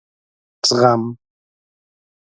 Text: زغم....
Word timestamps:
زغم.... 0.67 1.01